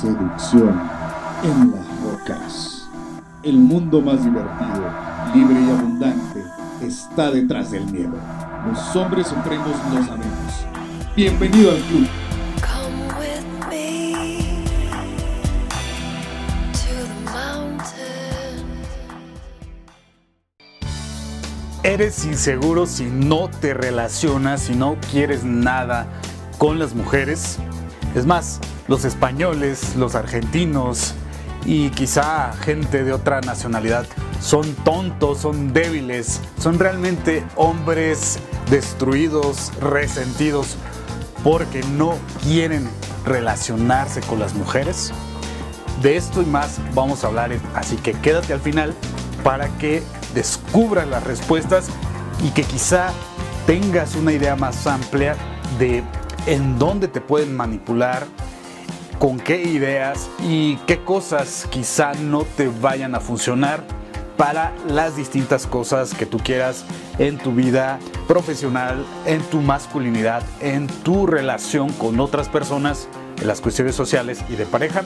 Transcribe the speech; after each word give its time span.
seducción 0.00 0.80
en 1.42 1.72
las 1.72 2.00
rocas. 2.02 2.88
El 3.42 3.58
mundo 3.58 4.00
más 4.00 4.24
divertido, 4.24 4.90
libre 5.34 5.60
y 5.60 5.70
abundante 5.70 6.42
está 6.80 7.30
detrás 7.30 7.70
del 7.70 7.84
miedo. 7.86 8.14
Los 8.66 8.96
hombres 8.96 9.26
supremos 9.26 9.68
lo 9.92 10.02
sabemos. 10.02 10.66
Bienvenido 11.14 11.72
al 11.72 11.82
club. 11.82 12.08
Come 12.62 13.08
with 13.18 13.68
me 13.68 14.14
to 16.72 16.94
the 16.94 17.30
mountain. 17.30 18.64
Eres 21.82 22.24
inseguro 22.24 22.86
si 22.86 23.04
no 23.04 23.50
te 23.50 23.74
relacionas, 23.74 24.62
si 24.62 24.74
no 24.74 24.96
quieres 25.10 25.44
nada 25.44 26.06
con 26.56 26.78
las 26.78 26.94
mujeres. 26.94 27.58
Es 28.14 28.24
más, 28.24 28.60
los 28.90 29.04
españoles, 29.04 29.94
los 29.94 30.16
argentinos 30.16 31.14
y 31.64 31.90
quizá 31.90 32.52
gente 32.52 33.04
de 33.04 33.12
otra 33.12 33.40
nacionalidad 33.40 34.04
son 34.40 34.74
tontos, 34.74 35.38
son 35.38 35.72
débiles, 35.72 36.40
son 36.58 36.76
realmente 36.80 37.44
hombres 37.54 38.40
destruidos, 38.68 39.70
resentidos, 39.80 40.76
porque 41.44 41.84
no 41.96 42.16
quieren 42.42 42.88
relacionarse 43.24 44.22
con 44.22 44.40
las 44.40 44.54
mujeres. 44.54 45.12
De 46.02 46.16
esto 46.16 46.42
y 46.42 46.46
más 46.46 46.80
vamos 46.92 47.22
a 47.22 47.28
hablar, 47.28 47.52
así 47.76 47.94
que 47.94 48.12
quédate 48.14 48.52
al 48.52 48.60
final 48.60 48.92
para 49.44 49.68
que 49.78 50.02
descubras 50.34 51.06
las 51.06 51.22
respuestas 51.22 51.86
y 52.42 52.50
que 52.50 52.64
quizá 52.64 53.12
tengas 53.68 54.16
una 54.16 54.32
idea 54.32 54.56
más 54.56 54.84
amplia 54.88 55.36
de 55.78 56.02
en 56.46 56.76
dónde 56.76 57.06
te 57.06 57.20
pueden 57.20 57.56
manipular, 57.56 58.26
con 59.20 59.38
qué 59.38 59.62
ideas 59.62 60.30
y 60.42 60.76
qué 60.86 60.98
cosas 61.04 61.68
quizá 61.70 62.14
no 62.14 62.44
te 62.56 62.68
vayan 62.68 63.14
a 63.14 63.20
funcionar 63.20 63.84
para 64.38 64.72
las 64.88 65.14
distintas 65.14 65.66
cosas 65.66 66.14
que 66.14 66.24
tú 66.24 66.38
quieras 66.38 66.86
en 67.18 67.36
tu 67.36 67.52
vida 67.52 67.98
profesional, 68.26 69.04
en 69.26 69.42
tu 69.42 69.60
masculinidad, 69.60 70.42
en 70.60 70.86
tu 70.86 71.26
relación 71.26 71.92
con 71.92 72.18
otras 72.18 72.48
personas, 72.48 73.08
en 73.38 73.46
las 73.46 73.60
cuestiones 73.60 73.94
sociales 73.94 74.42
y 74.48 74.56
de 74.56 74.64
pareja. 74.64 75.02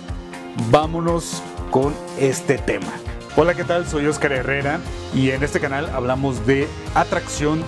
Vámonos 0.70 1.42
con 1.73 1.92
este 2.17 2.57
tema. 2.59 2.92
Hola, 3.37 3.55
¿qué 3.55 3.65
tal? 3.65 3.85
Soy 3.85 4.07
Oscar 4.07 4.31
Herrera 4.31 4.79
y 5.12 5.31
en 5.31 5.42
este 5.42 5.59
canal 5.59 5.91
hablamos 5.92 6.47
de 6.47 6.69
atracción, 6.95 7.65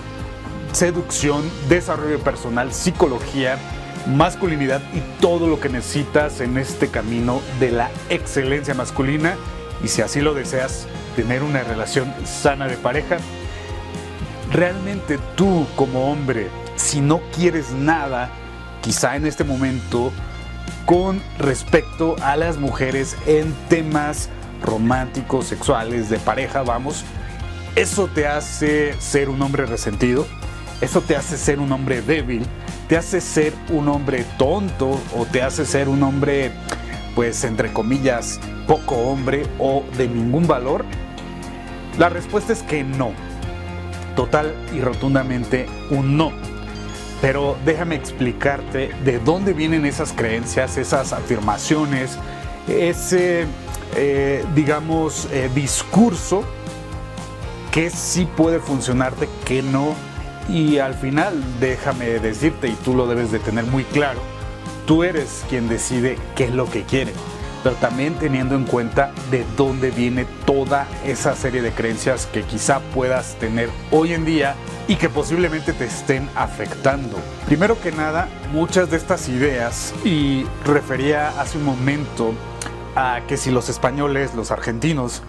seducción, 0.71 1.43
desarrollo 1.67 2.19
personal, 2.19 2.71
psicología, 2.71 3.59
masculinidad 4.07 4.81
y 4.93 5.01
todo 5.21 5.47
lo 5.47 5.59
que 5.59 5.69
necesitas 5.69 6.39
en 6.41 6.57
este 6.57 6.89
camino 6.89 7.41
de 7.59 7.71
la 7.71 7.89
excelencia 8.09 8.73
masculina 8.73 9.35
y 9.83 9.89
si 9.89 10.01
así 10.01 10.21
lo 10.21 10.33
deseas, 10.33 10.87
tener 11.15 11.43
una 11.43 11.63
relación 11.63 12.13
sana 12.25 12.67
de 12.67 12.77
pareja. 12.77 13.17
Realmente 14.51 15.19
tú 15.35 15.67
como 15.75 16.11
hombre, 16.11 16.47
si 16.75 17.01
no 17.01 17.21
quieres 17.35 17.71
nada, 17.71 18.29
quizá 18.81 19.15
en 19.15 19.25
este 19.25 19.43
momento, 19.43 20.11
con 20.85 21.21
respecto 21.37 22.15
a 22.21 22.37
las 22.37 22.57
mujeres 22.57 23.17
en 23.25 23.53
temas 23.67 24.29
románticos, 24.63 25.47
sexuales, 25.47 26.09
de 26.09 26.17
pareja, 26.17 26.63
vamos, 26.63 27.03
eso 27.75 28.07
te 28.07 28.25
hace 28.25 28.99
ser 28.99 29.29
un 29.29 29.41
hombre 29.41 29.65
resentido, 29.65 30.25
eso 30.81 31.01
te 31.01 31.15
hace 31.15 31.37
ser 31.37 31.59
un 31.59 31.71
hombre 31.71 32.01
débil, 32.01 32.45
te 32.87 32.97
hace 32.97 33.21
ser 33.21 33.53
un 33.69 33.89
hombre 33.89 34.25
tonto 34.37 34.99
o 35.15 35.25
te 35.25 35.41
hace 35.41 35.65
ser 35.65 35.89
un 35.89 36.03
hombre, 36.03 36.51
pues 37.15 37.43
entre 37.43 37.73
comillas, 37.73 38.39
poco 38.65 38.95
hombre 38.95 39.45
o 39.59 39.83
de 39.97 40.07
ningún 40.07 40.47
valor? 40.47 40.85
La 41.97 42.09
respuesta 42.09 42.53
es 42.53 42.63
que 42.63 42.83
no. 42.83 43.11
Total 44.15 44.53
y 44.73 44.79
rotundamente 44.81 45.67
un 45.89 46.17
no. 46.17 46.31
Pero 47.21 47.57
déjame 47.65 47.95
explicarte 47.95 48.91
de 49.03 49.19
dónde 49.19 49.53
vienen 49.53 49.85
esas 49.85 50.13
creencias, 50.13 50.77
esas 50.77 51.13
afirmaciones, 51.13 52.17
ese, 52.67 53.47
eh, 53.95 54.45
digamos, 54.53 55.27
eh, 55.31 55.49
discurso 55.53 56.43
que 57.71 57.89
sí 57.89 58.27
puede 58.37 58.59
funcionarte, 58.59 59.27
que 59.45 59.63
no. 59.63 59.95
Y 60.49 60.79
al 60.79 60.93
final, 60.93 61.33
déjame 61.59 62.07
decirte, 62.19 62.67
y 62.69 62.73
tú 62.83 62.95
lo 62.95 63.07
debes 63.07 63.31
de 63.31 63.39
tener 63.39 63.65
muy 63.65 63.83
claro, 63.83 64.19
tú 64.85 65.03
eres 65.03 65.43
quien 65.49 65.67
decide 65.67 66.17
qué 66.35 66.45
es 66.45 66.53
lo 66.53 66.69
que 66.69 66.83
quiere 66.83 67.13
pero 67.63 67.75
también 67.79 68.13
teniendo 68.15 68.55
en 68.55 68.63
cuenta 68.63 69.11
de 69.31 69.45
dónde 69.57 69.91
viene 69.91 70.25
toda 70.45 70.87
esa 71.05 71.35
serie 71.35 71.61
de 71.61 71.71
creencias 71.71 72.25
que 72.27 72.43
quizá 72.43 72.79
puedas 72.93 73.35
tener 73.39 73.69
hoy 73.91 74.13
en 74.13 74.23
día 74.23 74.55
y 74.87 74.95
que 74.95 75.09
posiblemente 75.09 75.73
te 75.73 75.83
estén 75.85 76.29
afectando. 76.35 77.17
Primero 77.45 77.77
que 77.81 77.91
nada, 77.91 78.29
muchas 78.53 78.89
de 78.89 78.95
estas 78.95 79.27
ideas, 79.27 79.93
y 80.05 80.45
refería 80.65 81.39
hace 81.41 81.57
un 81.57 81.65
momento 81.65 82.33
a 82.95 83.19
que 83.27 83.35
si 83.35 83.51
los 83.51 83.67
españoles, 83.67 84.33
los 84.33 84.51
argentinos, 84.51 85.21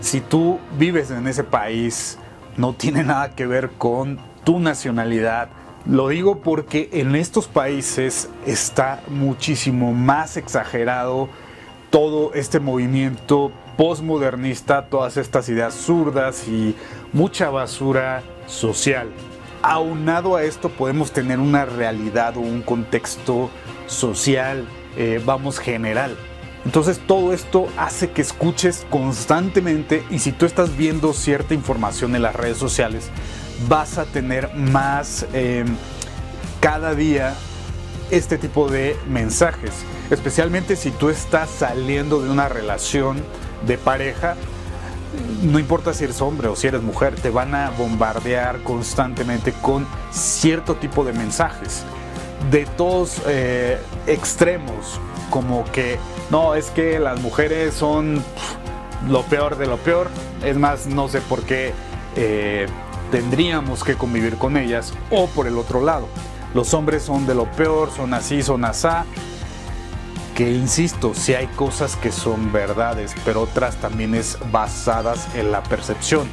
si 0.00 0.22
tú 0.22 0.58
vives 0.78 1.10
en 1.10 1.26
ese 1.26 1.44
país, 1.44 2.18
no 2.56 2.72
tiene 2.72 3.04
nada 3.04 3.34
que 3.34 3.46
ver 3.46 3.70
con 3.76 4.18
tu 4.44 4.58
nacionalidad, 4.58 5.48
lo 5.86 6.08
digo 6.08 6.40
porque 6.40 6.88
en 6.92 7.16
estos 7.16 7.48
países 7.48 8.28
está 8.46 9.02
muchísimo 9.08 9.92
más 9.92 10.36
exagerado 10.36 11.28
todo 11.90 12.32
este 12.34 12.60
movimiento 12.60 13.52
postmodernista, 13.76 14.86
todas 14.86 15.16
estas 15.16 15.48
ideas 15.48 15.74
zurdas 15.74 16.46
y 16.46 16.76
mucha 17.12 17.50
basura 17.50 18.22
social. 18.46 19.08
Aunado 19.62 20.36
a 20.36 20.44
esto 20.44 20.68
podemos 20.68 21.12
tener 21.12 21.38
una 21.38 21.64
realidad 21.64 22.36
o 22.36 22.40
un 22.40 22.62
contexto 22.62 23.50
social, 23.86 24.66
eh, 24.96 25.20
vamos, 25.24 25.58
general. 25.58 26.16
Entonces 26.64 27.00
todo 27.06 27.32
esto 27.32 27.66
hace 27.76 28.10
que 28.10 28.22
escuches 28.22 28.86
constantemente 28.88 30.04
y 30.10 30.20
si 30.20 30.32
tú 30.32 30.46
estás 30.46 30.76
viendo 30.76 31.12
cierta 31.12 31.54
información 31.54 32.14
en 32.14 32.22
las 32.22 32.36
redes 32.36 32.56
sociales, 32.56 33.10
vas 33.68 33.98
a 33.98 34.04
tener 34.04 34.54
más 34.54 35.26
eh, 35.32 35.64
cada 36.60 36.94
día 36.94 37.34
este 38.10 38.36
tipo 38.38 38.68
de 38.68 38.96
mensajes, 39.08 39.72
especialmente 40.10 40.76
si 40.76 40.90
tú 40.90 41.08
estás 41.08 41.48
saliendo 41.48 42.22
de 42.22 42.30
una 42.30 42.48
relación 42.48 43.22
de 43.66 43.78
pareja, 43.78 44.36
no 45.42 45.58
importa 45.58 45.94
si 45.94 46.04
eres 46.04 46.20
hombre 46.20 46.48
o 46.48 46.56
si 46.56 46.66
eres 46.66 46.82
mujer, 46.82 47.14
te 47.14 47.30
van 47.30 47.54
a 47.54 47.70
bombardear 47.70 48.62
constantemente 48.62 49.52
con 49.52 49.86
cierto 50.10 50.74
tipo 50.76 51.04
de 51.04 51.12
mensajes, 51.12 51.84
de 52.50 52.66
todos 52.66 53.22
eh, 53.26 53.78
extremos, 54.06 55.00
como 55.30 55.64
que 55.72 55.98
no, 56.30 56.54
es 56.54 56.70
que 56.70 56.98
las 56.98 57.20
mujeres 57.20 57.74
son 57.74 58.22
lo 59.08 59.22
peor 59.22 59.56
de 59.56 59.66
lo 59.66 59.78
peor, 59.78 60.08
es 60.44 60.56
más, 60.56 60.86
no 60.86 61.08
sé 61.08 61.20
por 61.22 61.42
qué 61.42 61.72
eh, 62.16 62.66
tendríamos 63.12 63.84
que 63.84 63.94
convivir 63.94 64.36
con 64.38 64.56
ellas, 64.56 64.92
o 65.10 65.28
por 65.28 65.46
el 65.46 65.56
otro 65.56 65.80
lado 65.80 66.08
los 66.54 66.74
hombres 66.74 67.04
son 67.04 67.26
de 67.26 67.34
lo 67.34 67.50
peor, 67.52 67.90
son 67.90 68.12
así, 68.14 68.42
son 68.42 68.64
asá. 68.64 69.04
Que 70.34 70.50
insisto, 70.50 71.14
si 71.14 71.34
hay 71.34 71.46
cosas 71.48 71.96
que 71.96 72.10
son 72.10 72.52
verdades, 72.52 73.14
pero 73.24 73.42
otras 73.42 73.76
también 73.76 74.14
es 74.14 74.38
basadas 74.50 75.28
en 75.34 75.52
la 75.52 75.62
percepción. 75.62 76.28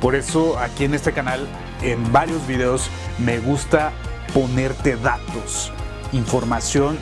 Por 0.00 0.14
eso 0.14 0.58
aquí 0.58 0.84
en 0.84 0.94
este 0.94 1.12
canal, 1.12 1.46
en 1.82 2.12
varios 2.12 2.46
videos, 2.46 2.90
me 3.18 3.38
gusta 3.38 3.92
ponerte 4.32 4.96
datos, 4.96 5.72
información 6.12 6.98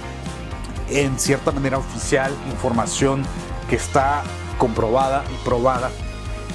en 0.88 1.18
cierta 1.18 1.52
manera 1.52 1.78
oficial, 1.78 2.32
información 2.50 3.24
que 3.70 3.76
está 3.76 4.22
comprobada 4.58 5.24
y 5.32 5.44
probada, 5.44 5.90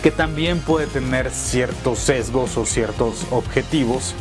que 0.02 0.12
también 0.12 0.60
puede 0.60 0.88
tener 0.88 1.32
ciertos 1.32 2.00
sesgos 2.00 2.58
o 2.58 2.66
ciertos 2.66 3.26
objetivos 3.32 4.16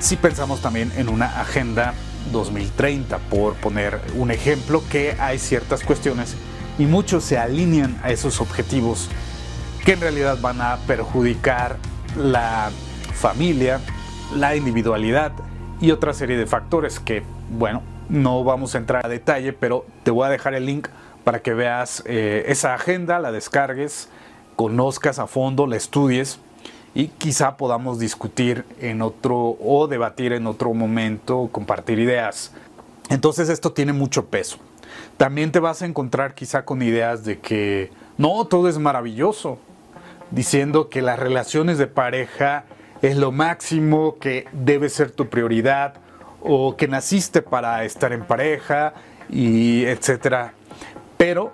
si 0.00 0.16
pensamos 0.16 0.60
también 0.60 0.92
en 0.96 1.08
una 1.08 1.40
agenda 1.40 1.92
2030, 2.30 3.18
por 3.30 3.54
poner 3.54 4.00
un 4.14 4.30
ejemplo, 4.30 4.82
que 4.88 5.16
hay 5.18 5.38
ciertas 5.38 5.82
cuestiones 5.82 6.36
y 6.78 6.86
muchos 6.86 7.24
se 7.24 7.36
alinean 7.36 7.98
a 8.02 8.10
esos 8.10 8.40
objetivos 8.40 9.08
que 9.84 9.92
en 9.94 10.00
realidad 10.00 10.38
van 10.40 10.60
a 10.60 10.76
perjudicar 10.86 11.76
la 12.16 12.70
familia, 13.14 13.80
la 14.36 14.54
individualidad 14.54 15.32
y 15.80 15.90
otra 15.90 16.12
serie 16.12 16.36
de 16.36 16.46
factores 16.46 17.00
que, 17.00 17.24
bueno, 17.50 17.82
no 18.08 18.44
vamos 18.44 18.74
a 18.74 18.78
entrar 18.78 19.04
a 19.04 19.08
detalle, 19.08 19.52
pero 19.52 19.84
te 20.04 20.10
voy 20.10 20.26
a 20.26 20.30
dejar 20.30 20.54
el 20.54 20.66
link 20.66 20.88
para 21.24 21.40
que 21.40 21.54
veas 21.54 22.02
eh, 22.06 22.44
esa 22.46 22.74
agenda, 22.74 23.18
la 23.18 23.32
descargues, 23.32 24.08
conozcas 24.58 25.20
a 25.20 25.28
fondo, 25.28 25.68
la 25.68 25.76
estudies 25.76 26.40
y 26.92 27.06
quizá 27.06 27.56
podamos 27.56 28.00
discutir 28.00 28.64
en 28.80 29.02
otro 29.02 29.56
o 29.60 29.86
debatir 29.86 30.32
en 30.32 30.48
otro 30.48 30.74
momento, 30.74 31.48
compartir 31.52 32.00
ideas. 32.00 32.52
Entonces 33.08 33.50
esto 33.50 33.72
tiene 33.72 33.92
mucho 33.92 34.24
peso. 34.26 34.58
También 35.16 35.52
te 35.52 35.60
vas 35.60 35.82
a 35.82 35.86
encontrar 35.86 36.34
quizá 36.34 36.64
con 36.64 36.82
ideas 36.82 37.24
de 37.24 37.38
que 37.38 37.92
no, 38.16 38.46
todo 38.46 38.68
es 38.68 38.78
maravilloso, 38.78 39.60
diciendo 40.32 40.88
que 40.88 41.02
las 41.02 41.20
relaciones 41.20 41.78
de 41.78 41.86
pareja 41.86 42.64
es 43.00 43.16
lo 43.16 43.30
máximo, 43.30 44.16
que 44.18 44.48
debe 44.50 44.88
ser 44.88 45.12
tu 45.12 45.28
prioridad, 45.28 45.94
o 46.42 46.76
que 46.76 46.88
naciste 46.88 47.42
para 47.42 47.84
estar 47.84 48.12
en 48.12 48.24
pareja, 48.24 48.94
y 49.30 49.84
etcétera. 49.84 50.54
Pero 51.16 51.52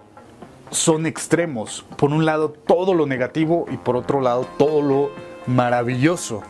son 0.75 1.07
extremos. 1.07 1.85
Por 1.97 2.11
un 2.11 2.25
lado 2.25 2.51
todo 2.51 2.95
lo 2.95 3.07
negativo 3.07 3.67
y 3.71 3.77
por 3.77 3.97
otro 3.97 4.21
lado 4.21 4.47
todo 4.59 4.83
lo 4.83 5.11
maravilloso. 5.47 6.43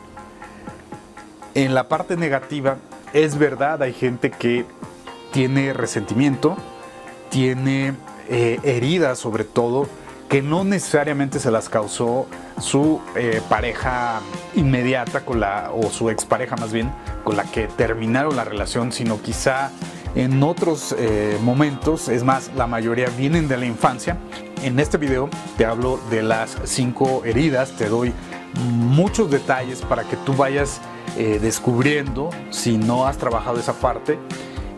En 1.54 1.74
la 1.74 1.88
parte 1.88 2.16
negativa 2.16 2.78
es 3.12 3.38
verdad, 3.38 3.82
hay 3.82 3.92
gente 3.92 4.30
que 4.30 4.64
tiene 5.32 5.72
resentimiento, 5.72 6.56
tiene 7.30 7.94
eh, 8.28 8.58
heridas 8.64 9.18
sobre 9.18 9.44
todo, 9.44 9.86
que 10.28 10.42
no 10.42 10.64
necesariamente 10.64 11.38
se 11.38 11.50
las 11.50 11.68
causó 11.68 12.26
su 12.58 13.00
eh, 13.14 13.40
pareja 13.48 14.20
inmediata 14.56 15.24
con 15.24 15.38
la, 15.38 15.70
o 15.72 15.90
su 15.90 16.10
expareja 16.10 16.56
más 16.56 16.72
bien, 16.72 16.90
con 17.22 17.36
la 17.36 17.44
que 17.44 17.68
terminaron 17.68 18.34
la 18.34 18.44
relación, 18.44 18.90
sino 18.90 19.20
quizá 19.20 19.70
en 20.14 20.42
otros 20.42 20.94
eh, 20.96 21.38
momentos, 21.42 22.08
es 22.08 22.22
más, 22.22 22.50
la 22.56 22.66
mayoría 22.66 23.08
vienen 23.16 23.48
de 23.48 23.56
la 23.56 23.66
infancia. 23.66 24.16
En 24.62 24.78
este 24.78 24.96
video 24.96 25.28
te 25.56 25.66
hablo 25.66 25.98
de 26.10 26.22
las 26.22 26.56
cinco 26.64 27.22
heridas, 27.24 27.72
te 27.72 27.88
doy 27.88 28.12
muchos 28.70 29.30
detalles 29.30 29.82
para 29.82 30.04
que 30.04 30.16
tú 30.18 30.34
vayas 30.34 30.80
eh, 31.16 31.38
descubriendo 31.40 32.30
si 32.50 32.78
no 32.78 33.06
has 33.06 33.18
trabajado 33.18 33.58
esa 33.58 33.74
parte 33.74 34.18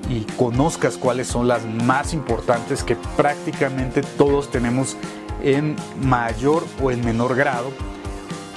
y 0.09 0.23
conozcas 0.37 0.97
cuáles 0.97 1.27
son 1.27 1.49
las 1.49 1.65
más 1.65 2.15
importantes 2.15 2.83
que 2.83 2.97
prácticamente 3.17 4.03
todos 4.03 4.51
tenemos 4.51 4.97
en 5.43 5.77
mayor 6.01 6.65
o 6.83 6.91
en 6.91 7.05
menor 7.05 7.37
grado 7.37 7.71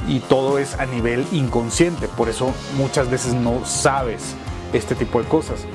y 0.08 0.20
todo 0.20 0.58
es 0.60 0.80
a 0.80 0.86
nivel 0.86 1.26
inconsciente, 1.32 2.08
por 2.08 2.30
eso 2.30 2.54
muchas 2.78 3.10
veces 3.10 3.34
no 3.34 3.66
sabes 3.66 4.36
este 4.74 4.96
tipo 4.96 5.22
de 5.22 5.28
cosas. 5.28 5.66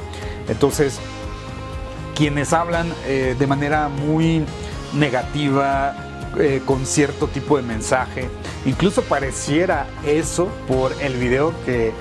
Entonces, 0.48 0.98
quienes 2.14 2.52
hablan 2.52 2.92
eh, 3.06 3.34
de 3.38 3.46
manera 3.46 3.88
muy 3.88 4.44
negativa, 4.92 5.96
eh, 6.38 6.62
con 6.64 6.86
cierto 6.86 7.28
tipo 7.28 7.56
de 7.56 7.62
mensaje, 7.62 8.28
incluso 8.64 9.02
pareciera 9.02 9.86
eso 10.04 10.48
por 10.66 10.92
el 11.00 11.14
video 11.14 11.52
que 11.64 11.92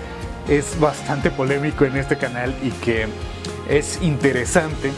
es 0.48 0.80
bastante 0.80 1.32
polémico 1.32 1.86
en 1.86 1.98
este 1.98 2.18
canal 2.18 2.54
y 2.64 2.72
que 2.72 3.08
es 3.70 4.02
interesante 4.02 4.92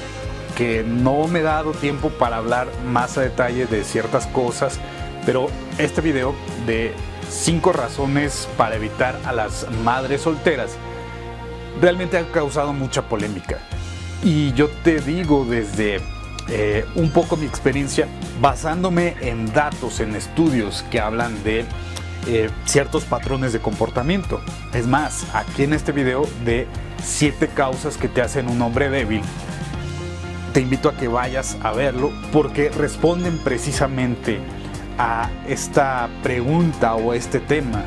que 0.56 0.84
no 0.84 1.28
me 1.28 1.40
he 1.40 1.44
dado 1.44 1.72
tiempo 1.72 2.10
para 2.10 2.38
hablar 2.38 2.68
más 2.86 3.18
a 3.18 3.22
detalle 3.22 3.66
de 3.66 3.84
ciertas 3.84 4.26
cosas, 4.28 4.80
pero 5.26 5.50
este 5.78 6.02
video 6.02 6.34
de 6.66 6.94
5 7.30 7.74
razones 7.74 8.48
para 8.58 8.76
evitar 8.76 9.20
a 9.26 9.34
las 9.34 9.68
madres 9.84 10.22
solteras 10.22 10.78
realmente 11.82 12.18
ha 12.18 12.26
causado 12.32 12.74
mucha 12.74 13.04
polémica. 13.04 13.60
Y 14.24 14.54
yo 14.54 14.70
te 14.84 15.00
digo 15.00 15.46
desde 15.46 16.02
eh, 16.48 16.86
un 16.96 17.10
poco 17.10 17.38
mi 17.38 17.46
experiencia, 17.46 18.08
basándome 18.40 19.16
en 19.22 19.52
datos, 19.54 20.00
en 20.00 20.16
estudios 20.16 20.84
que 20.90 21.00
hablan 21.00 21.44
de 21.44 21.66
eh, 22.28 22.50
ciertos 22.66 23.04
patrones 23.04 23.54
de 23.54 23.60
comportamiento. 23.60 24.42
Es 24.74 24.88
más, 24.88 25.26
aquí 25.34 25.64
en 25.64 25.74
este 25.74 25.92
video 25.92 26.28
de 26.44 26.68
7 27.04 27.50
causas 27.50 27.98
que 27.98 28.08
te 28.08 28.22
hacen 28.22 28.50
un 28.50 28.62
hombre 28.62 28.90
débil, 28.90 29.22
te 30.54 30.62
invito 30.62 30.90
a 30.90 30.96
que 30.96 31.08
vayas 31.08 31.58
a 31.64 31.72
verlo 31.74 32.12
porque 32.32 32.70
responden 32.70 33.38
precisamente 33.40 34.40
a 34.98 35.30
esta 35.48 36.10
pregunta 36.24 36.96
o 36.96 37.14
este 37.14 37.40
tema 37.40 37.84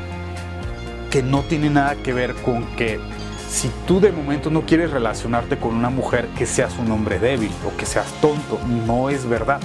que 1.10 1.22
no 1.22 1.42
tiene 1.42 1.70
nada 1.70 1.96
que 1.96 2.12
ver 2.12 2.34
con 2.34 2.64
que 2.76 3.00
si 3.48 3.70
tú 3.86 4.00
de 4.00 4.12
momento 4.12 4.50
no 4.50 4.62
quieres 4.62 4.90
relacionarte 4.90 5.58
con 5.58 5.74
una 5.74 5.90
mujer 5.90 6.28
que 6.36 6.46
seas 6.46 6.76
un 6.78 6.90
hombre 6.92 7.18
débil 7.18 7.50
o 7.66 7.76
que 7.76 7.86
seas 7.86 8.06
tonto, 8.20 8.60
no 8.86 9.10
es 9.10 9.26
verdad. 9.26 9.60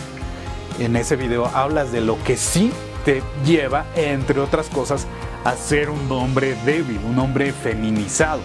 En 0.80 0.95
ese 0.95 1.15
video 1.15 1.47
hablas 1.53 1.91
de 1.91 2.01
lo 2.01 2.21
que 2.24 2.38
sí 2.38 2.71
te 3.06 3.21
lleva, 3.45 3.85
entre 3.95 4.39
otras 4.39 4.69
cosas, 4.69 5.06
a 5.44 5.56
ser 5.56 5.89
un 5.89 6.09
hombre 6.12 6.56
débil, 6.65 7.00
un 7.06 7.19
hombre 7.19 7.51
feminizado. 7.51 8.41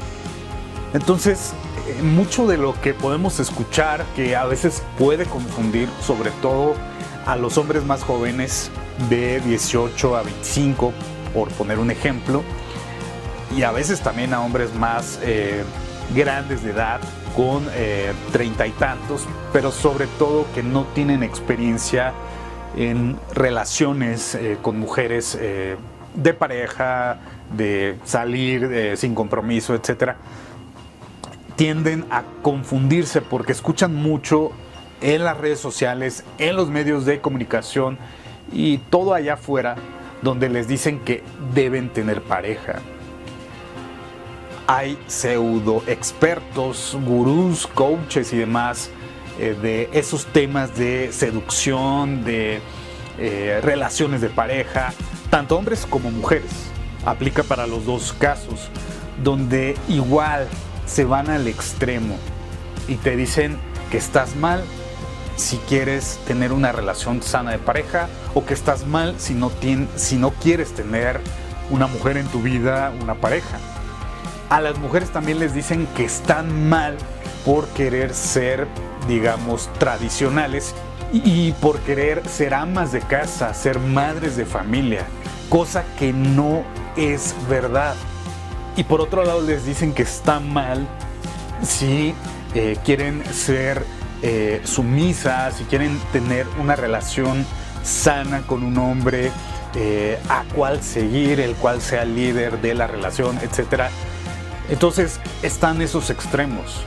Entonces, 0.92 1.52
eh, 1.86 2.02
mucho 2.02 2.46
de 2.46 2.58
lo 2.58 2.78
que 2.80 2.92
podemos 2.92 3.38
escuchar, 3.38 4.04
que 4.16 4.34
a 4.34 4.44
veces 4.44 4.82
puede 4.98 5.24
confundir, 5.26 5.88
sobre 6.04 6.30
todo 6.42 6.74
a 7.26 7.36
los 7.36 7.58
hombres 7.58 7.84
más 7.84 8.02
jóvenes 8.02 8.70
de 9.08 9.40
18 9.40 10.16
a 10.16 10.22
25, 10.22 10.92
por 11.32 11.48
poner 11.50 11.78
un 11.78 11.90
ejemplo, 11.90 12.42
y 13.56 13.62
a 13.62 13.72
veces 13.72 14.00
también 14.00 14.34
a 14.34 14.40
hombres 14.40 14.74
más 14.74 15.18
eh, 15.22 15.64
grandes 16.14 16.62
de 16.62 16.70
edad, 16.70 17.00
con 17.36 17.66
eh, 17.74 18.12
treinta 18.32 18.66
y 18.66 18.70
tantos, 18.72 19.26
pero 19.52 19.70
sobre 19.70 20.06
todo 20.18 20.46
que 20.54 20.62
no 20.62 20.84
tienen 20.94 21.22
experiencia 21.22 22.12
en 22.76 23.18
relaciones 23.34 24.34
eh, 24.34 24.58
con 24.60 24.78
mujeres 24.78 25.38
de 26.14 26.34
pareja, 26.34 27.18
de 27.56 27.96
salir 28.04 28.96
sin 28.96 29.14
compromiso, 29.14 29.74
etc. 29.74 30.14
Tienden 31.56 32.04
a 32.10 32.24
confundirse 32.42 33.22
porque 33.22 33.52
escuchan 33.52 33.94
mucho 33.94 34.50
en 35.00 35.24
las 35.24 35.38
redes 35.38 35.60
sociales, 35.60 36.24
en 36.38 36.56
los 36.56 36.68
medios 36.70 37.04
de 37.04 37.20
comunicación 37.20 37.98
y 38.52 38.78
todo 38.78 39.14
allá 39.14 39.34
afuera 39.34 39.76
donde 40.22 40.48
les 40.48 40.66
dicen 40.66 41.00
que 41.00 41.22
deben 41.54 41.90
tener 41.90 42.22
pareja, 42.22 42.80
hay 44.68 44.98
pseudo 45.06 45.82
expertos, 45.86 46.96
gurús, 47.06 47.66
coaches 47.66 48.34
y 48.34 48.36
demás 48.36 48.90
eh, 49.38 49.56
de 49.60 49.88
esos 49.94 50.26
temas 50.26 50.76
de 50.76 51.10
seducción, 51.10 52.22
de 52.22 52.60
eh, 53.18 53.60
relaciones 53.62 54.20
de 54.20 54.28
pareja, 54.28 54.92
tanto 55.30 55.56
hombres 55.56 55.86
como 55.88 56.10
mujeres. 56.10 56.50
Aplica 57.06 57.42
para 57.42 57.66
los 57.66 57.86
dos 57.86 58.12
casos, 58.12 58.68
donde 59.24 59.74
igual 59.88 60.46
se 60.84 61.04
van 61.04 61.30
al 61.30 61.48
extremo 61.48 62.18
y 62.88 62.96
te 62.96 63.16
dicen 63.16 63.56
que 63.90 63.96
estás 63.96 64.36
mal 64.36 64.62
si 65.36 65.56
quieres 65.68 66.20
tener 66.26 66.52
una 66.52 66.72
relación 66.72 67.22
sana 67.22 67.52
de 67.52 67.58
pareja 67.58 68.08
o 68.34 68.44
que 68.44 68.52
estás 68.52 68.86
mal 68.86 69.14
si 69.18 69.32
no, 69.32 69.50
si 69.96 70.16
no 70.16 70.30
quieres 70.32 70.74
tener 70.74 71.20
una 71.70 71.86
mujer 71.86 72.18
en 72.18 72.26
tu 72.26 72.42
vida, 72.42 72.92
una 73.00 73.14
pareja 73.14 73.58
a 74.48 74.60
las 74.60 74.78
mujeres 74.78 75.10
también 75.10 75.38
les 75.38 75.54
dicen 75.54 75.86
que 75.96 76.04
están 76.04 76.68
mal 76.68 76.96
por 77.44 77.66
querer 77.68 78.14
ser, 78.14 78.66
digamos, 79.06 79.70
tradicionales 79.78 80.74
y 81.12 81.52
por 81.52 81.78
querer 81.80 82.26
ser 82.28 82.54
amas 82.54 82.92
de 82.92 83.00
casa, 83.00 83.52
ser 83.54 83.78
madres 83.78 84.36
de 84.36 84.46
familia, 84.46 85.04
cosa 85.48 85.84
que 85.98 86.12
no 86.12 86.62
es 86.96 87.34
verdad. 87.48 87.94
Y 88.76 88.84
por 88.84 89.00
otro 89.00 89.24
lado 89.24 89.42
les 89.42 89.64
dicen 89.66 89.92
que 89.92 90.02
está 90.02 90.40
mal 90.40 90.86
si 91.62 92.14
eh, 92.54 92.76
quieren 92.84 93.22
ser 93.32 93.84
eh, 94.22 94.60
sumisas, 94.64 95.54
si 95.56 95.64
quieren 95.64 95.98
tener 96.12 96.46
una 96.60 96.76
relación 96.76 97.44
sana 97.82 98.42
con 98.46 98.62
un 98.62 98.78
hombre 98.78 99.30
eh, 99.74 100.18
a 100.28 100.44
cual 100.54 100.82
seguir, 100.82 101.40
el 101.40 101.54
cual 101.54 101.80
sea 101.80 102.04
líder 102.04 102.60
de 102.60 102.74
la 102.74 102.86
relación, 102.86 103.38
etcétera 103.42 103.90
entonces 104.68 105.20
están 105.42 105.80
esos 105.82 106.10
extremos. 106.10 106.82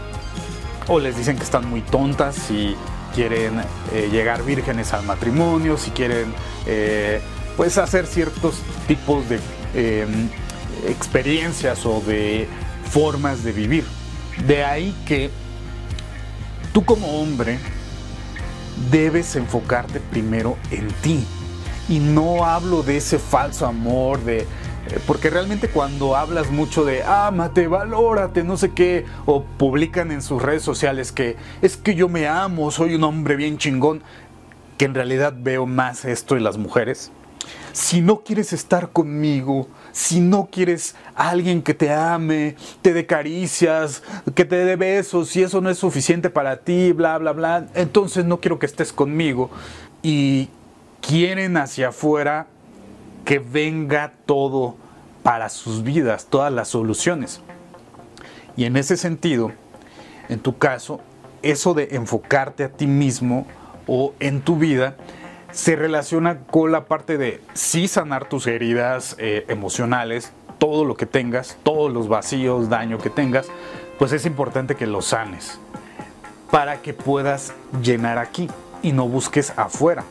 O 0.87 0.99
les 0.99 1.17
dicen 1.17 1.37
que 1.37 1.43
están 1.43 1.69
muy 1.69 1.81
tontas 1.81 2.35
si 2.35 2.75
quieren 3.13 3.61
eh, 3.93 4.09
llegar 4.11 4.43
vírgenes 4.43 4.93
al 4.93 5.03
matrimonio, 5.03 5.77
si 5.77 5.91
quieren 5.91 6.33
eh, 6.65 7.21
pues 7.57 7.77
hacer 7.77 8.07
ciertos 8.07 8.55
tipos 8.87 9.25
de 9.29 9.39
em, 9.73 10.29
experiencias 10.87 11.85
o 11.85 12.01
de 12.01 12.47
formas 12.89 13.43
de 13.43 13.51
vivir. 13.51 13.85
De 14.47 14.63
ahí 14.63 14.95
que 15.05 15.29
tú 16.73 16.83
como 16.83 17.21
hombre 17.21 17.59
debes 18.89 19.35
enfocarte 19.35 19.99
primero 19.99 20.57
en 20.71 20.87
ti. 21.01 21.25
Y 21.89 21.99
no 21.99 22.45
hablo 22.45 22.83
de 22.83 22.97
ese 22.97 23.19
falso 23.19 23.65
amor, 23.65 24.19
de 24.23 24.47
porque 25.07 25.29
realmente 25.29 25.69
cuando 25.69 26.15
hablas 26.15 26.51
mucho 26.51 26.83
de 26.83 27.03
ámate, 27.03 27.67
valórate, 27.67 28.43
no 28.43 28.57
sé 28.57 28.71
qué, 28.71 29.05
o 29.25 29.43
publican 29.43 30.11
en 30.11 30.21
sus 30.21 30.41
redes 30.41 30.63
sociales 30.63 31.11
que 31.11 31.37
es 31.61 31.77
que 31.77 31.95
yo 31.95 32.09
me 32.09 32.27
amo, 32.27 32.71
soy 32.71 32.95
un 32.95 33.03
hombre 33.03 33.35
bien 33.35 33.57
chingón, 33.57 34.03
que 34.77 34.85
en 34.85 34.93
realidad 34.93 35.33
veo 35.37 35.65
más 35.65 36.05
esto 36.05 36.35
en 36.35 36.43
las 36.43 36.57
mujeres. 36.57 37.11
Si 37.73 38.01
no 38.01 38.21
quieres 38.21 38.53
estar 38.53 38.89
conmigo, 38.89 39.67
si 39.91 40.19
no 40.19 40.49
quieres 40.51 40.95
a 41.15 41.29
alguien 41.29 41.61
que 41.61 41.73
te 41.73 41.91
ame, 41.91 42.55
te 42.81 42.93
dé 42.93 43.05
caricias, 43.05 44.03
que 44.35 44.45
te 44.45 44.57
dé 44.57 44.75
besos, 44.75 45.29
si 45.29 45.41
eso 45.41 45.61
no 45.61 45.69
es 45.69 45.77
suficiente 45.77 46.29
para 46.29 46.57
ti, 46.57 46.91
bla, 46.91 47.17
bla, 47.17 47.31
bla, 47.31 47.67
entonces 47.73 48.25
no 48.25 48.39
quiero 48.39 48.59
que 48.59 48.65
estés 48.65 48.91
conmigo. 48.91 49.49
Y 50.03 50.49
quieren 51.01 51.57
hacia 51.57 51.89
afuera 51.89 52.47
que 53.25 53.39
venga 53.39 54.13
todo 54.25 54.75
para 55.23 55.49
sus 55.49 55.83
vidas, 55.83 56.27
todas 56.29 56.51
las 56.51 56.69
soluciones. 56.69 57.41
Y 58.55 58.65
en 58.65 58.75
ese 58.75 58.97
sentido, 58.97 59.51
en 60.29 60.39
tu 60.39 60.57
caso, 60.57 61.01
eso 61.41 61.73
de 61.73 61.89
enfocarte 61.91 62.63
a 62.63 62.69
ti 62.69 62.87
mismo 62.87 63.45
o 63.87 64.13
en 64.19 64.41
tu 64.41 64.57
vida 64.57 64.95
se 65.51 65.75
relaciona 65.75 66.39
con 66.39 66.71
la 66.71 66.85
parte 66.85 67.17
de 67.17 67.41
sí 67.53 67.87
sanar 67.87 68.29
tus 68.29 68.47
heridas 68.47 69.15
eh, 69.19 69.45
emocionales, 69.49 70.31
todo 70.59 70.85
lo 70.85 70.95
que 70.95 71.05
tengas, 71.05 71.57
todos 71.63 71.91
los 71.91 72.07
vacíos, 72.07 72.69
daño 72.69 72.99
que 72.99 73.09
tengas, 73.09 73.47
pues 73.99 74.13
es 74.13 74.25
importante 74.25 74.75
que 74.75 74.87
lo 74.87 75.01
sanes 75.01 75.59
para 76.51 76.81
que 76.81 76.93
puedas 76.93 77.53
llenar 77.81 78.17
aquí 78.17 78.49
y 78.81 78.91
no 78.91 79.07
busques 79.07 79.53
afuera. 79.57 80.03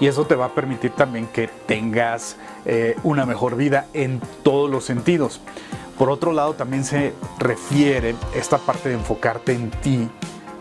Y 0.00 0.06
eso 0.06 0.26
te 0.26 0.34
va 0.34 0.46
a 0.46 0.54
permitir 0.54 0.90
también 0.92 1.26
que 1.26 1.48
tengas 1.66 2.36
eh, 2.64 2.96
una 3.04 3.26
mejor 3.26 3.56
vida 3.56 3.86
en 3.92 4.20
todos 4.42 4.70
los 4.70 4.84
sentidos. 4.84 5.40
Por 5.98 6.10
otro 6.10 6.32
lado, 6.32 6.54
también 6.54 6.84
se 6.84 7.14
refiere 7.38 8.16
esta 8.34 8.58
parte 8.58 8.88
de 8.88 8.96
enfocarte 8.96 9.52
en 9.52 9.70
ti 9.70 10.08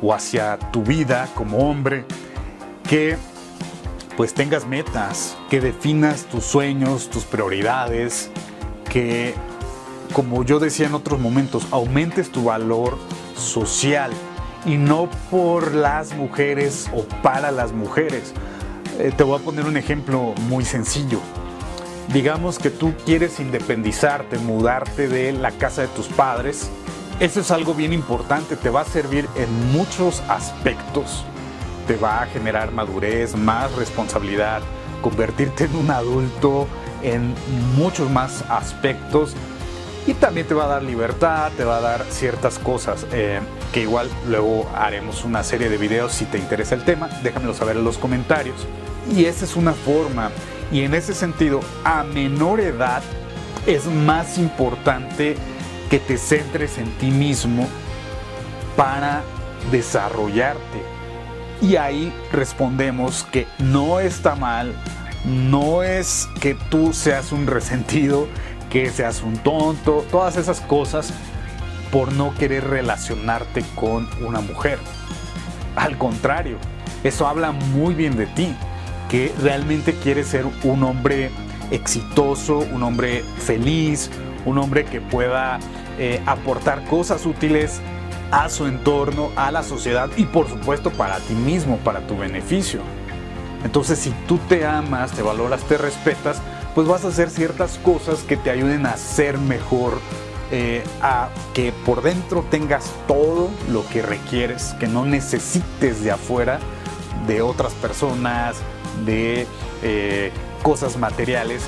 o 0.02 0.13
hacia 0.13 0.60
tu 0.72 0.84
vida 0.84 1.28
como 1.34 1.70
hombre, 1.70 2.06
que 2.88 3.18
pues 4.16 4.34
tengas 4.36 4.68
metas, 4.68 5.36
que 5.50 5.60
definas 5.60 6.25
tus 6.25 6.44
sueños, 6.44 7.10
tus 7.10 7.24
prioridades, 7.24 8.30
que 8.92 9.34
como 10.13 10.44
yo 10.44 10.60
decía 10.60 10.86
en 10.86 10.94
otros 10.94 11.20
momentos, 11.20 11.68
aumentes 11.72 12.32
tu 12.32 12.44
valor 12.44 12.98
social 13.36 14.12
y 14.66 14.78
no 14.78 15.10
por 15.32 15.74
las 15.74 16.13
mujeres 16.13 16.90
o 16.94 17.04
para 17.24 17.52
las 17.52 17.72
mujeres. 17.72 18.34
Eh, 19.00 19.12
te 19.15 19.23
voy 19.23 19.39
a 19.39 19.43
poner 19.43 19.65
un 19.65 19.75
ejemplo 19.75 20.33
muy 20.47 20.65
sencillo. 20.65 21.19
Digamos 22.13 22.59
que 22.59 22.69
tú 22.69 22.93
quieres 23.05 23.39
independizarte, 23.39 24.38
mudarte 24.38 25.07
de 25.07 25.31
la 25.31 25.51
casa 25.51 25.81
de 25.81 25.88
tus 25.89 26.07
padres. 26.07 26.69
Eso 27.19 27.39
es 27.39 27.50
algo 27.50 27.73
bien 27.73 27.93
importante, 27.93 28.55
te 28.55 28.69
va 28.69 28.81
a 28.81 28.85
servir 28.85 29.27
en 29.35 29.71
muchos 29.71 30.21
aspectos. 30.29 31.25
Te 31.88 31.95
va 31.95 32.21
a 32.21 32.25
generar 32.27 32.71
madurez, 32.71 33.35
más 33.35 33.73
responsabilidad, 33.75 34.62
convertirte 35.01 35.65
en 35.65 35.75
un 35.75 35.91
adulto 35.91 36.67
en 37.01 37.33
muchos 37.75 38.09
más 38.09 38.43
aspectos 38.50 39.35
y 40.05 40.13
también 40.13 40.48
te 40.48 40.53
va 40.53 40.65
a 40.65 40.67
dar 40.67 40.83
libertad, 40.83 41.51
te 41.55 41.63
va 41.63 41.77
a 41.77 41.81
dar 41.81 42.05
ciertas 42.10 42.60
cosas 42.60 43.05
eh, 43.12 43.39
que 43.72 43.81
igual 43.81 44.10
luego 44.27 44.69
haremos 44.75 45.24
una 45.24 45.43
serie 45.43 45.69
de 45.69 45.77
videos 45.77 46.12
si 46.13 46.25
te 46.25 46.38
interesa 46.38 46.75
el 46.75 46.83
tema, 46.83 47.07
déjamelo 47.24 47.53
saber 47.53 47.77
en 47.77 47.83
los 47.83 47.98
comentarios. 47.98 48.67
Y 49.15 49.25
esa 49.25 49.45
es 49.45 49.55
una 49.55 49.74
forma 49.74 50.31
y 50.72 50.81
en 50.81 50.95
ese 50.95 51.13
sentido, 51.13 51.60
a 51.83 52.03
menor 52.03 52.60
edad 52.60 53.03
es 53.67 53.86
más 53.86 54.39
importante 54.39 55.36
que 55.89 56.00
te 56.00 56.17
centres 56.17 56.79
en 56.79 56.89
ti 56.98 57.12
mismo 57.12 57.67
para 58.75 59.22
desarrollarte. 59.72 60.81
Y 61.62 61.75
ahí 61.75 62.12
respondemos 62.31 63.24
que 63.31 63.48
no 63.60 64.00
está 64.00 64.36
mal, 64.36 64.74
no 65.25 65.83
es 65.83 66.27
que 66.41 66.55
tú 66.55 66.91
seas 66.91 67.31
un 67.31 67.45
resentido, 67.45 68.27
que 68.74 68.89
seas 68.89 69.22
un 69.22 69.38
tonto, 69.38 70.03
todas 70.10 70.36
esas 70.36 70.60
cosas 70.60 71.13
por 71.92 72.12
no 72.12 72.34
querer 72.34 72.68
relacionarte 72.68 73.63
con 73.75 74.10
una 74.25 74.42
mujer. 74.42 74.80
Al 75.75 75.96
contrario, 76.00 76.58
eso 77.03 77.27
habla 77.27 77.51
muy 77.51 77.94
bien 77.94 78.18
de 78.18 78.25
ti 78.25 78.56
que 79.10 79.32
realmente 79.39 79.94
quiere 79.94 80.24
ser 80.24 80.48
un 80.63 80.84
hombre 80.84 81.30
exitoso, 81.70 82.65
un 82.74 82.82
hombre 82.82 83.24
feliz, 83.38 84.10
un 84.44 84.58
hombre 84.58 84.86
que 84.86 85.01
pueda 85.01 85.60
eh, 86.00 86.20
aportar 86.25 86.84
cosas 86.86 87.27
útiles 87.27 87.80
a 88.32 88.50
su 88.50 88.65
entorno, 88.65 89.30
a 89.36 89.51
la 89.51 89.62
sociedad 89.62 90.10
y 90.18 90.25
por 90.25 90.50
supuesto 90.50 90.89
para 90.89 91.20
ti 91.20 91.36
mismo, 91.36 91.77
para 91.77 92.08
tu 92.08 92.18
beneficio. 92.18 92.82
Entonces 93.63 94.00
si 94.00 94.10
tú 94.27 94.39
te 94.50 94.65
amas, 94.65 95.12
te 95.12 95.22
valoras, 95.22 95.62
te 95.65 95.77
respetas, 95.77 96.42
pues 96.75 96.88
vas 96.88 97.06
a 97.06 97.10
hacer 97.10 97.30
ciertas 97.30 97.77
cosas 97.77 98.24
que 98.24 98.38
te 98.38 98.50
ayuden 98.50 98.86
a 98.86 98.98
ser 98.98 99.38
mejor, 99.38 100.00
eh, 100.51 100.84
a 101.01 101.30
que 101.53 101.72
por 101.86 102.01
dentro 102.01 102.46
tengas 102.50 102.92
todo 103.08 103.50
lo 103.72 103.88
que 103.88 104.01
requieres, 104.01 104.75
que 104.80 104.88
no 104.88 105.06
necesites 105.06 106.03
de 106.03 106.12
afuera, 106.12 106.60
de 107.27 107.42
otras 107.42 107.74
personas, 107.74 108.58
de 109.06 109.48
eh, 109.82 110.32
cosas 110.62 110.98
materiales 110.98 111.63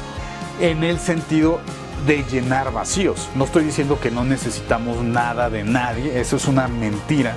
en 0.59 0.83
el 0.83 0.99
sentido 0.99 1.59
de 2.05 2.23
llenar 2.23 2.71
vacíos. 2.71 3.29
No 3.35 3.45
estoy 3.45 3.63
diciendo 3.63 3.99
que 3.99 4.11
no 4.11 4.23
necesitamos 4.23 4.97
nada 5.03 5.49
de 5.49 5.63
nadie, 5.63 6.19
eso 6.19 6.35
es 6.35 6.47
una 6.47 6.67
mentira. 6.67 7.35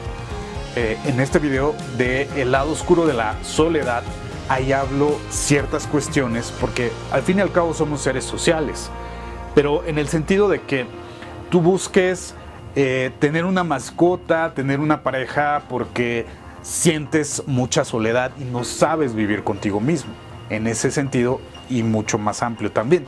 Eh, 0.77 0.99
en 1.07 1.19
este 1.19 1.39
video 1.39 1.75
de 1.97 2.29
El 2.37 2.53
lado 2.53 2.71
oscuro 2.71 3.07
de 3.07 3.15
la 3.15 3.43
soledad, 3.43 4.03
ahí 4.49 4.73
hablo 4.73 5.19
ciertas 5.31 5.87
cuestiones 5.87 6.53
porque 6.61 6.91
al 7.13 7.23
fin 7.23 7.39
y 7.39 7.41
al 7.41 7.53
cabo 7.53 7.75
somos 7.75 8.01
seres 8.01 8.25
sociales, 8.25 8.91
pero 9.55 9.85
en 9.85 9.99
el 9.99 10.09
sentido 10.09 10.49
de 10.49 10.63
que 10.63 10.87
tú 11.51 11.61
busques 11.61 12.35
eh, 12.77 13.11
tener 13.19 13.45
una 13.45 13.65
mascota, 13.65 14.53
tener 14.55 14.81
una 14.81 15.03
pareja 15.03 15.63
porque 15.69 16.27
sientes 16.63 17.43
mucha 17.47 17.85
soledad 17.85 18.31
y 18.39 18.45
no 18.45 18.65
sabes 18.65 19.15
vivir 19.15 19.43
contigo 19.43 19.81
mismo. 19.81 20.13
En 20.51 20.67
ese 20.67 20.91
sentido 20.91 21.41
y 21.69 21.83
mucho 21.83 22.19
más 22.19 22.43
amplio 22.43 22.73
también. 22.73 23.05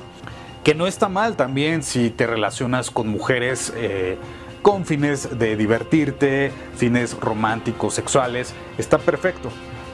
Que 0.65 0.75
no 0.75 0.87
está 0.87 1.09
mal 1.09 1.37
también 1.37 1.83
si 1.83 2.11
te 2.11 2.27
relacionas 2.27 2.91
con 2.91 3.09
mujeres 3.09 3.73
eh, 3.77 4.19
con 4.61 4.85
fines 4.85 5.39
de 5.39 5.57
divertirte, 5.57 6.53
fines 6.77 7.19
románticos, 7.19 7.95
sexuales, 7.95 8.53
está 8.77 8.99
perfecto. 8.99 9.51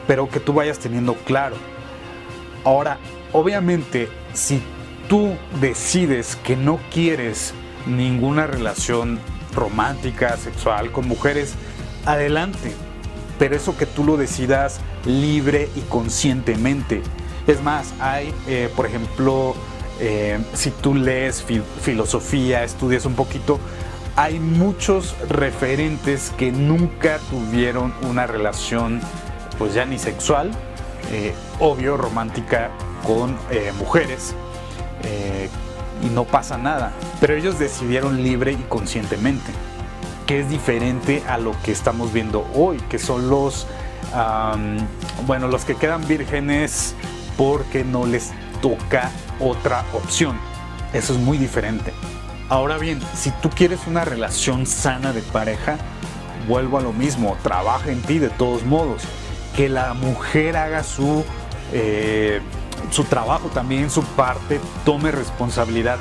Pero 0.06 0.28
que 0.28 0.40
tú 0.40 0.52
vayas 0.52 0.78
teniendo 0.78 1.14
claro. 1.14 1.56
Ahora, 2.64 2.98
obviamente, 3.32 4.08
si 4.32 4.62
tú 5.08 5.34
decides 5.60 6.36
que 6.36 6.56
no 6.56 6.78
quieres 6.92 7.54
ninguna 7.86 8.46
relación 8.46 9.18
romántica, 9.54 10.36
sexual 10.36 10.92
con 10.92 11.08
mujeres, 11.08 11.54
adelante 12.04 12.72
pero 13.38 13.56
eso 13.56 13.76
que 13.76 13.86
tú 13.86 14.04
lo 14.04 14.16
decidas 14.16 14.80
libre 15.04 15.68
y 15.76 15.80
conscientemente. 15.82 17.02
Es 17.46 17.62
más, 17.62 17.94
hay, 18.00 18.34
eh, 18.46 18.70
por 18.74 18.86
ejemplo, 18.86 19.54
eh, 20.00 20.38
si 20.54 20.70
tú 20.70 20.94
lees 20.94 21.44
filosofía, 21.80 22.64
estudias 22.64 23.06
un 23.06 23.14
poquito, 23.14 23.58
hay 24.16 24.40
muchos 24.40 25.14
referentes 25.28 26.32
que 26.38 26.50
nunca 26.50 27.18
tuvieron 27.30 27.92
una 28.08 28.26
relación, 28.26 29.00
pues 29.58 29.74
ya 29.74 29.84
ni 29.84 29.98
sexual, 29.98 30.50
eh, 31.12 31.34
obvio, 31.60 31.96
romántica 31.96 32.70
con 33.04 33.36
mujeres, 33.78 34.34
y 36.02 36.06
no 36.08 36.24
pasa 36.24 36.58
nada, 36.58 36.92
pero 37.20 37.34
ellos 37.34 37.58
decidieron 37.58 38.22
libre 38.22 38.52
y 38.52 38.56
conscientemente 38.68 39.52
que 40.26 40.40
es 40.40 40.50
diferente 40.50 41.22
a 41.28 41.38
lo 41.38 41.52
que 41.62 41.70
estamos 41.70 42.12
viendo 42.12 42.46
hoy, 42.54 42.78
que 42.88 42.98
son 42.98 43.30
los, 43.30 43.66
bueno, 45.26 45.46
los 45.46 45.64
que 45.64 45.76
quedan 45.76 46.06
vírgenes 46.08 46.96
porque 47.36 47.84
no 47.84 48.06
les 48.06 48.32
toca 48.60 49.10
otra 49.38 49.84
opción. 49.92 50.36
Eso 50.92 51.12
es 51.12 51.20
muy 51.20 51.38
diferente. 51.38 51.92
Ahora 52.48 52.76
bien, 52.78 53.00
si 53.14 53.30
tú 53.30 53.50
quieres 53.50 53.86
una 53.86 54.04
relación 54.04 54.66
sana 54.66 55.12
de 55.12 55.22
pareja, 55.22 55.76
vuelvo 56.48 56.78
a 56.78 56.80
lo 56.80 56.92
mismo, 56.92 57.36
trabaja 57.42 57.90
en 57.90 58.02
ti 58.02 58.18
de 58.18 58.30
todos 58.30 58.64
modos. 58.64 59.02
Que 59.56 59.68
la 59.68 59.94
mujer 59.94 60.56
haga 60.56 60.84
su, 60.84 61.24
eh, 61.72 62.40
su 62.90 63.04
trabajo 63.04 63.48
también, 63.48 63.90
su 63.90 64.02
parte, 64.02 64.60
tome 64.84 65.10
responsabilidad 65.10 65.98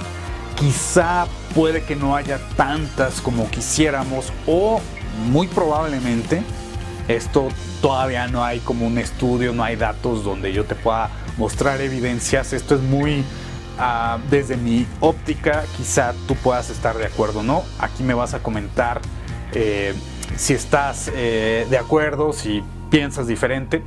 quizá 0.56 1.28
puede 1.54 1.84
que 1.84 1.98
no 1.98 2.16
haya 2.16 2.40
tantas 2.56 3.20
como 3.20 3.50
quisiéramos 3.50 4.32
o 4.48 4.80
muy 5.30 5.48
probablemente 5.48 6.44
esto 7.08 7.50
todavía 7.82 8.28
no 8.28 8.44
hay 8.44 8.60
como 8.60 8.88
un 8.88 8.98
estudio, 8.98 9.54
no 9.54 9.64
hay 9.64 9.76
datos 9.76 10.24
donde 10.24 10.54
yo 10.54 10.66
te 10.66 10.74
pueda 10.74 11.10
mostrar 11.38 11.80
evidencias. 11.82 12.52
Esto 12.52 12.76
es 12.76 12.82
muy 12.82 13.24
ah, 13.78 14.18
desde 14.32 14.58
mi 14.58 14.88
óptica, 15.02 15.66
quizá 15.78 16.14
tú 16.28 16.36
puedas 16.36 16.72
estar 16.72 16.98
de 16.98 17.06
acuerdo 17.06 17.44
no. 17.44 17.64
Aquí 17.78 18.02
me 18.02 18.16
vas 18.16 18.34
a 18.34 18.40
comentar 18.40 19.02
eh, 19.54 19.94
si 20.36 20.54
estás 20.54 21.12
eh, 21.14 21.68
de 21.70 21.78
acuerdo, 21.78 22.34
si 22.34 22.64
piensas 22.90 23.28
diferente. 23.28 23.82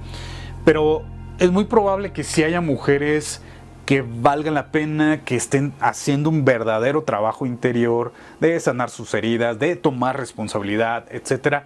Pero 0.64 1.02
es 1.38 1.50
muy 1.50 1.64
probable 1.64 2.12
que 2.12 2.24
si 2.24 2.42
haya 2.42 2.60
mujeres 2.60 3.40
que 3.86 4.02
valgan 4.02 4.52
la 4.52 4.70
pena, 4.70 5.24
que 5.24 5.34
estén 5.34 5.72
haciendo 5.80 6.28
un 6.28 6.44
verdadero 6.44 7.04
trabajo 7.04 7.46
interior 7.46 8.12
de 8.38 8.60
sanar 8.60 8.90
sus 8.90 9.14
heridas, 9.14 9.58
de 9.58 9.76
tomar 9.76 10.18
responsabilidad, 10.18 11.06
etc. 11.10 11.62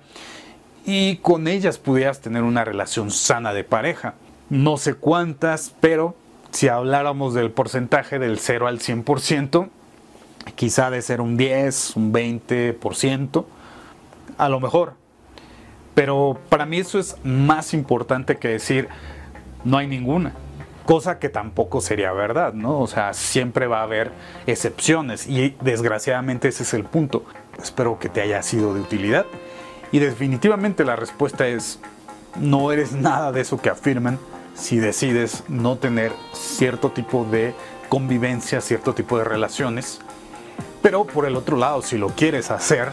Y 0.86 1.16
con 1.16 1.48
ellas 1.48 1.78
pudieras 1.78 2.20
tener 2.20 2.44
una 2.44 2.64
relación 2.64 3.10
sana 3.10 3.52
de 3.52 3.64
pareja. 3.64 4.14
No 4.50 4.76
sé 4.76 4.94
cuántas, 4.94 5.74
pero 5.80 6.14
si 6.52 6.68
habláramos 6.68 7.34
del 7.34 7.50
porcentaje 7.50 8.20
del 8.20 8.38
0 8.38 8.68
al 8.68 8.78
100%, 8.78 9.68
quizá 10.54 10.90
de 10.90 11.02
ser 11.02 11.20
un 11.20 11.36
10, 11.36 11.96
un 11.96 12.12
20%, 12.12 13.44
a 14.38 14.48
lo 14.48 14.60
mejor. 14.60 15.01
Pero 15.94 16.38
para 16.48 16.66
mí 16.66 16.78
eso 16.78 16.98
es 16.98 17.16
más 17.24 17.74
importante 17.74 18.36
que 18.36 18.48
decir 18.48 18.88
no 19.64 19.78
hay 19.78 19.86
ninguna. 19.86 20.32
Cosa 20.84 21.18
que 21.18 21.28
tampoco 21.28 21.80
sería 21.80 22.12
verdad, 22.12 22.54
¿no? 22.54 22.80
O 22.80 22.86
sea, 22.86 23.14
siempre 23.14 23.66
va 23.66 23.80
a 23.80 23.84
haber 23.84 24.10
excepciones 24.46 25.28
y 25.28 25.56
desgraciadamente 25.60 26.48
ese 26.48 26.64
es 26.64 26.74
el 26.74 26.84
punto. 26.84 27.24
Espero 27.62 27.98
que 27.98 28.08
te 28.08 28.20
haya 28.20 28.42
sido 28.42 28.74
de 28.74 28.80
utilidad. 28.80 29.26
Y 29.92 29.98
definitivamente 29.98 30.84
la 30.84 30.96
respuesta 30.96 31.46
es 31.46 31.78
no 32.40 32.72
eres 32.72 32.92
nada 32.92 33.30
de 33.30 33.42
eso 33.42 33.60
que 33.60 33.68
afirman 33.68 34.18
si 34.54 34.78
decides 34.78 35.44
no 35.48 35.76
tener 35.76 36.12
cierto 36.32 36.90
tipo 36.90 37.24
de 37.24 37.54
convivencia, 37.88 38.60
cierto 38.60 38.94
tipo 38.94 39.18
de 39.18 39.24
relaciones. 39.24 40.00
Pero 40.80 41.04
por 41.04 41.26
el 41.26 41.36
otro 41.36 41.56
lado, 41.56 41.82
si 41.82 41.96
lo 41.98 42.08
quieres 42.08 42.50
hacer, 42.50 42.92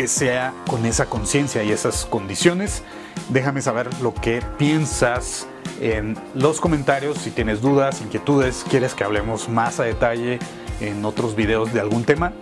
que 0.00 0.08
sea 0.08 0.54
con 0.66 0.86
esa 0.86 1.04
conciencia 1.10 1.62
y 1.62 1.72
esas 1.72 2.06
condiciones, 2.06 2.82
déjame 3.28 3.60
saber 3.60 3.90
lo 4.00 4.14
que 4.14 4.42
piensas 4.56 5.46
en 5.78 6.16
los 6.34 6.58
comentarios. 6.58 7.18
Si 7.18 7.30
tienes 7.30 7.60
dudas, 7.60 8.00
inquietudes, 8.00 8.64
quieres 8.70 8.94
que 8.94 9.04
hablemos 9.04 9.50
más 9.50 9.78
a 9.78 9.82
detalle 9.82 10.38
en 10.80 11.04
otros 11.04 11.36
videos 11.36 11.74
de 11.74 11.80
algún 11.80 12.04
tema, 12.04 12.32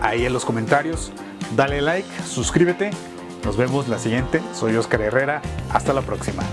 ahí 0.00 0.26
en 0.26 0.32
los 0.32 0.44
comentarios. 0.44 1.10
Dale 1.56 1.80
like, 1.80 2.08
suscríbete. 2.24 2.92
Nos 3.44 3.56
vemos 3.56 3.88
la 3.88 3.98
siguiente. 3.98 4.40
Soy 4.54 4.76
Oscar 4.76 5.00
Herrera. 5.00 5.42
Hasta 5.72 5.92
la 5.92 6.02
próxima. 6.02 6.44